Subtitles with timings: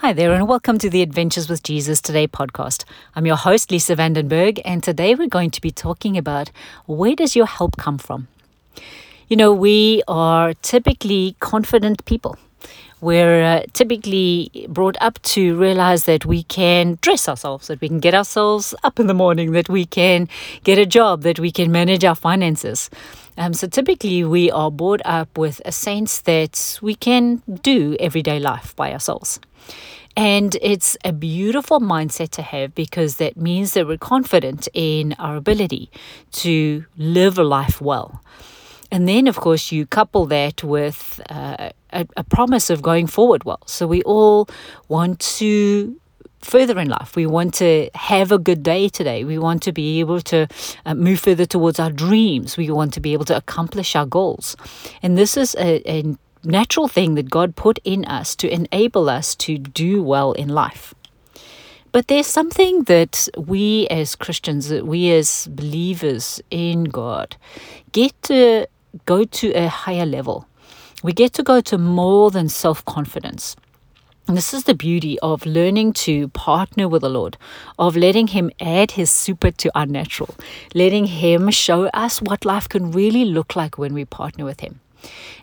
[0.00, 2.84] Hi there, and welcome to the Adventures with Jesus Today podcast.
[3.16, 6.52] I'm your host, Lisa Vandenberg, and today we're going to be talking about
[6.86, 8.28] where does your help come from?
[9.26, 12.38] You know, we are typically confident people.
[13.00, 17.98] We're uh, typically brought up to realize that we can dress ourselves, that we can
[17.98, 20.28] get ourselves up in the morning, that we can
[20.62, 22.88] get a job, that we can manage our finances.
[23.38, 28.40] Um, so typically, we are brought up with a sense that we can do everyday
[28.40, 29.38] life by ourselves.
[30.16, 35.36] And it's a beautiful mindset to have because that means that we're confident in our
[35.36, 35.88] ability
[36.32, 38.20] to live a life well.
[38.90, 43.44] And then, of course, you couple that with uh, a, a promise of going forward
[43.44, 43.62] well.
[43.66, 44.48] So we all
[44.88, 46.00] want to
[46.40, 47.16] further in life.
[47.16, 49.24] We want to have a good day today.
[49.24, 50.46] We want to be able to
[50.86, 52.56] uh, move further towards our dreams.
[52.56, 54.56] We want to be able to accomplish our goals.
[55.02, 59.34] And this is a, a natural thing that God put in us to enable us
[59.36, 60.94] to do well in life.
[61.90, 67.36] But there's something that we as Christians, that we as believers in God,
[67.92, 68.66] get to
[69.06, 70.46] go to a higher level.
[71.02, 73.56] We get to go to more than self confidence.
[74.28, 77.38] And this is the beauty of learning to partner with the Lord,
[77.78, 80.34] of letting Him add His super to our natural,
[80.74, 84.80] letting Him show us what life can really look like when we partner with Him.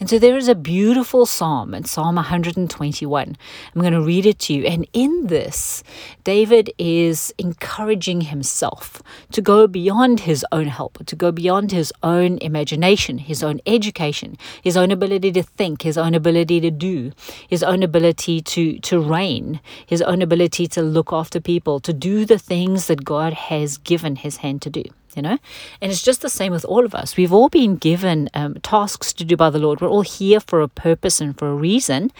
[0.00, 3.36] And so there is a beautiful psalm in Psalm 121.
[3.74, 4.64] I'm going to read it to you.
[4.64, 5.84] And in this,
[6.24, 12.38] David is encouraging himself to go beyond his own help, to go beyond his own
[12.38, 17.12] imagination, his own education, his own ability to think, his own ability to do,
[17.48, 22.24] his own ability to, to reign, his own ability to look after people, to do
[22.24, 24.84] the things that God has given his hand to do
[25.16, 25.38] you know?
[25.80, 27.16] And it's just the same with all of us.
[27.16, 29.80] We've all been given um, tasks to do by the Lord.
[29.80, 32.12] We're all here for a purpose and for a reason.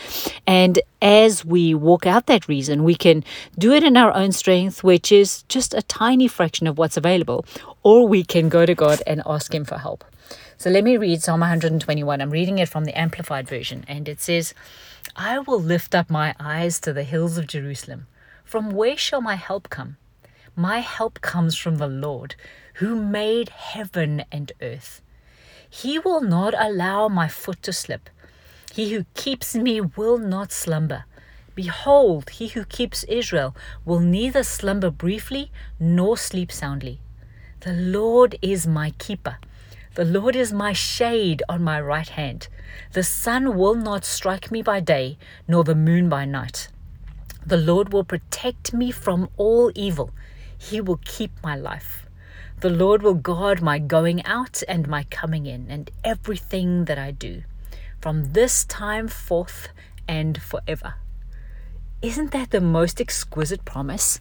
[0.47, 3.25] And as we walk out that reason, we can
[3.59, 7.45] do it in our own strength, which is just a tiny fraction of what's available,
[7.83, 10.05] or we can go to God and ask Him for help.
[10.57, 12.21] So let me read Psalm 121.
[12.21, 14.55] I'm reading it from the Amplified Version, and it says,
[15.17, 18.07] I will lift up my eyes to the hills of Jerusalem.
[18.45, 19.97] From where shall my help come?
[20.57, 22.35] My help comes from the Lord
[22.75, 25.01] who made heaven and earth.
[25.69, 28.11] He will not allow my foot to slip.
[28.75, 31.05] He who keeps me will not slumber.
[31.55, 37.01] Behold, he who keeps Israel will neither slumber briefly nor sleep soundly.
[37.61, 39.39] The Lord is my keeper.
[39.95, 42.49] The Lord is my shade on my right hand.
[42.93, 45.17] The sun will not strike me by day,
[45.49, 46.69] nor the moon by night.
[47.45, 50.11] The Lord will protect me from all evil.
[50.71, 52.07] He will keep my life.
[52.61, 57.11] The Lord will guard my going out and my coming in, and everything that I
[57.11, 57.43] do,
[58.01, 59.69] from this time forth
[60.07, 60.95] and forever.
[62.03, 64.19] Isn't that the most exquisite promise?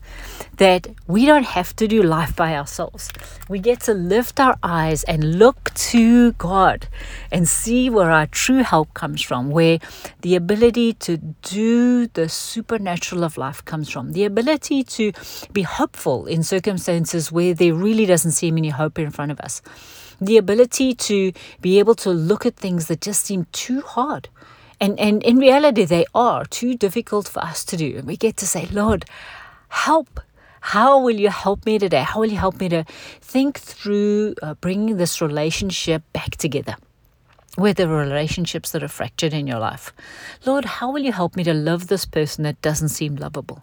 [0.57, 3.09] That we don't have to do life by ourselves.
[3.49, 6.87] We get to lift our eyes and look to God
[7.31, 9.79] and see where our true help comes from, where
[10.21, 15.11] the ability to do the supernatural of life comes from, the ability to
[15.51, 19.63] be hopeful in circumstances where there really doesn't seem any hope in front of us,
[20.21, 21.31] the ability to
[21.61, 24.29] be able to look at things that just seem too hard
[24.81, 27.97] and, and in reality, they are too difficult for us to do.
[27.97, 29.05] And we get to say, Lord,
[29.69, 30.19] help.
[30.61, 32.01] How will you help me today?
[32.01, 32.83] How will you help me to
[33.21, 36.75] think through uh, bringing this relationship back together?
[37.57, 39.91] with the relationships that are fractured in your life.
[40.45, 43.61] Lord, how will you help me to love this person that doesn't seem lovable?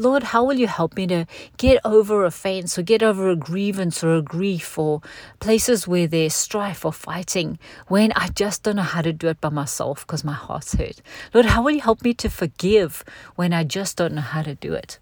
[0.00, 1.26] Lord, how will you help me to
[1.58, 5.02] get over a offense or get over a grievance or a grief or
[5.40, 9.42] places where there's strife or fighting when I just don't know how to do it
[9.42, 11.02] by myself because my heart's hurt?
[11.34, 13.04] Lord, how will you help me to forgive
[13.36, 14.98] when I just don't know how to do it?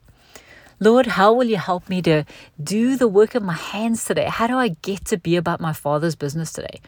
[0.81, 2.25] Lord, how will you help me to
[2.61, 4.27] do the work of my hands today?
[4.29, 6.81] How do I get to be about my Father's business today?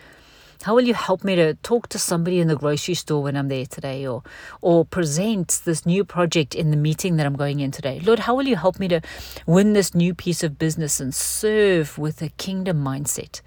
[0.62, 3.48] How will you help me to talk to somebody in the grocery store when I'm
[3.48, 4.22] there today or
[4.60, 8.00] or present this new project in the meeting that I'm going in today?
[8.00, 9.00] Lord, how will you help me to
[9.46, 13.40] win this new piece of business and serve with a kingdom mindset?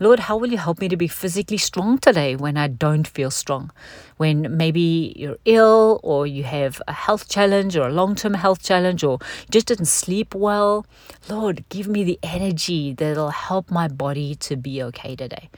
[0.00, 3.32] Lord, how will you help me to be physically strong today when I don't feel
[3.32, 3.72] strong?
[4.16, 8.62] When maybe you're ill or you have a health challenge or a long term health
[8.62, 9.18] challenge or
[9.50, 10.86] just didn't sleep well.
[11.28, 15.50] Lord, give me the energy that'll help my body to be okay today.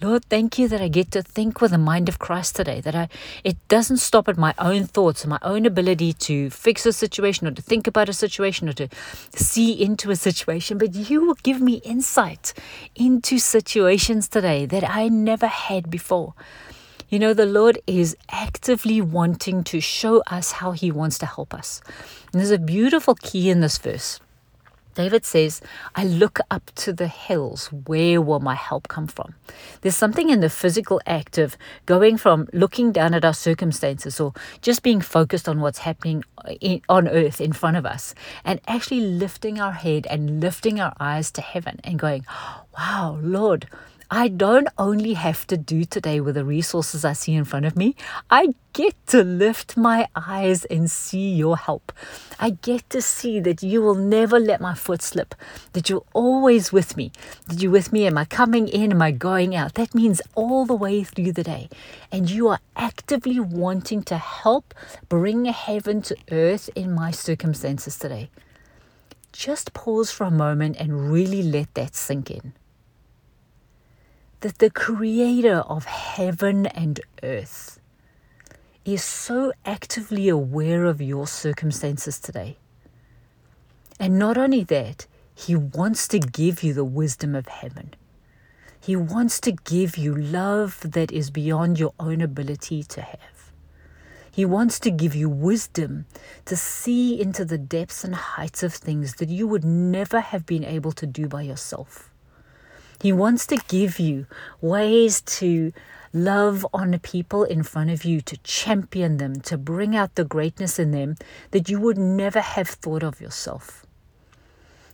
[0.00, 2.96] Lord, thank you that I get to think with the mind of Christ today, that
[2.96, 3.08] I
[3.44, 7.46] it doesn't stop at my own thoughts and my own ability to fix a situation
[7.46, 8.88] or to think about a situation or to
[9.30, 12.54] see into a situation, but you will give me insight
[12.96, 13.83] into situations
[14.28, 16.34] today that I never had before.
[17.08, 21.54] You know, the Lord is actively wanting to show us how He wants to help
[21.54, 21.80] us.
[22.32, 24.20] And there's a beautiful key in this verse.
[24.94, 25.60] David says,
[25.94, 27.66] I look up to the hills.
[27.72, 29.34] Where will my help come from?
[29.80, 31.56] There's something in the physical act of
[31.86, 34.32] going from looking down at our circumstances or
[34.62, 36.24] just being focused on what's happening
[36.60, 38.14] in, on earth in front of us
[38.44, 42.24] and actually lifting our head and lifting our eyes to heaven and going,
[42.76, 43.68] Wow, Lord,
[44.16, 47.74] I don't only have to do today with the resources I see in front of
[47.74, 47.96] me.
[48.30, 51.90] I get to lift my eyes and see your help.
[52.38, 55.34] I get to see that you will never let my foot slip,
[55.72, 57.10] that you're always with me,
[57.48, 58.06] that you're with me.
[58.06, 58.92] Am I coming in?
[58.92, 59.74] Am I going out?
[59.74, 61.68] That means all the way through the day.
[62.12, 64.74] And you are actively wanting to help
[65.08, 68.30] bring heaven to earth in my circumstances today.
[69.32, 72.52] Just pause for a moment and really let that sink in
[74.44, 77.80] that the creator of heaven and earth
[78.84, 82.58] is so actively aware of your circumstances today.
[83.98, 87.94] And not only that, he wants to give you the wisdom of heaven.
[88.78, 93.50] He wants to give you love that is beyond your own ability to have.
[94.30, 96.04] He wants to give you wisdom
[96.44, 100.64] to see into the depths and heights of things that you would never have been
[100.64, 102.10] able to do by yourself.
[103.00, 104.26] He wants to give you
[104.60, 105.72] ways to
[106.12, 110.78] love on people in front of you, to champion them, to bring out the greatness
[110.78, 111.16] in them
[111.50, 113.84] that you would never have thought of yourself.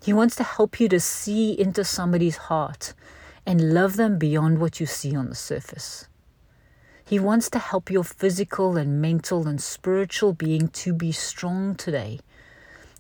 [0.03, 2.95] He wants to help you to see into somebody's heart
[3.45, 6.09] and love them beyond what you see on the surface.
[7.05, 12.21] He wants to help your physical and mental and spiritual being to be strong today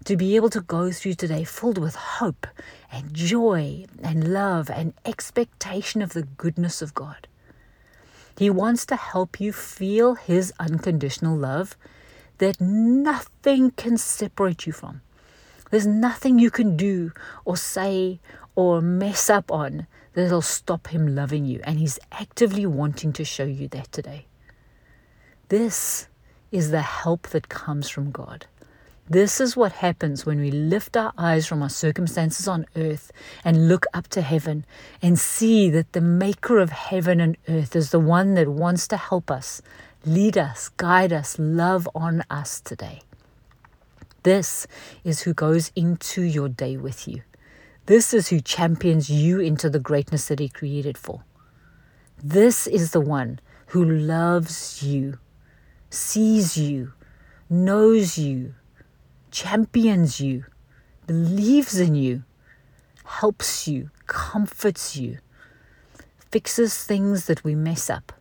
[0.04, 2.46] to be able to go through today filled with hope
[2.90, 7.28] and joy and love and expectation of the goodness of God.
[8.38, 11.76] He wants to help you feel His unconditional love
[12.38, 15.02] that nothing can separate you from.
[15.70, 17.12] There's nothing you can do
[17.44, 18.18] or say
[18.56, 21.60] or mess up on that'll stop Him loving you.
[21.64, 24.26] And He's actively wanting to show you that today.
[25.48, 26.08] This
[26.50, 28.46] is the help that comes from God.
[29.10, 33.10] This is what happens when we lift our eyes from our circumstances on earth
[33.44, 34.64] and look up to heaven
[35.02, 38.96] and see that the maker of heaven and earth is the one that wants to
[38.96, 39.62] help us,
[40.06, 43.00] lead us, guide us, love on us today.
[44.22, 44.68] This
[45.02, 47.22] is who goes into your day with you.
[47.86, 51.24] This is who champions you into the greatness that He created for.
[52.22, 55.18] This is the one who loves you,
[55.90, 56.92] sees you,
[57.48, 58.54] knows you,
[59.30, 60.44] champions you,
[61.06, 62.22] believes in you,
[63.04, 65.18] helps you, comforts you,
[66.30, 68.12] fixes things that we mess up.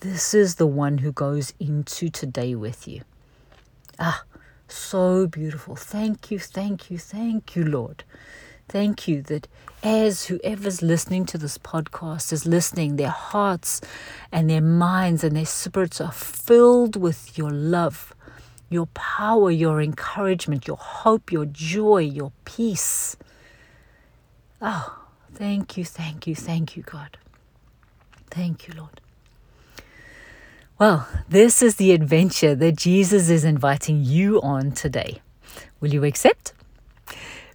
[0.00, 3.02] This is the one who goes into today with you.
[3.98, 4.22] Ah,
[4.68, 5.74] so beautiful.
[5.74, 8.04] Thank you, thank you, thank you, Lord.
[8.68, 9.48] Thank you that
[9.82, 13.80] as whoever's listening to this podcast is listening, their hearts
[14.30, 18.14] and their minds and their spirits are filled with your love
[18.70, 23.16] your power, your encouragement, your hope, your joy, your peace.
[24.60, 27.16] Oh, thank you, thank you, thank you, God.
[28.30, 29.00] Thank you, Lord.
[30.78, 35.20] Well, this is the adventure that Jesus is inviting you on today.
[35.80, 36.52] Will you accept?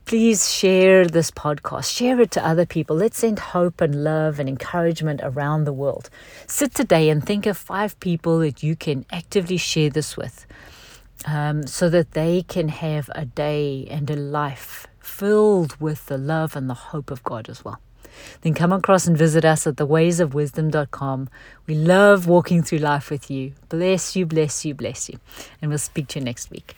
[0.05, 2.98] Please share this podcast, share it to other people.
[2.98, 6.10] Let's send hope and love and encouragement around the world.
[6.46, 10.46] Sit today and think of five people that you can actively share this with
[11.25, 16.56] um, so that they can have a day and a life filled with the love
[16.56, 17.80] and the hope of God as well.
[18.42, 21.30] Then come across and visit us at thewaysofwisdom.com.
[21.65, 23.53] We love walking through life with you.
[23.70, 25.20] Bless you, bless you, bless you.
[25.62, 26.75] And we'll speak to you next week.